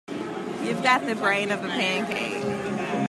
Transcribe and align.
You've 0.63 0.81
got 0.81 1.05
the 1.05 1.13
brain 1.13 1.51
of 1.51 1.63
a 1.63 1.67
pancake. 1.67 2.97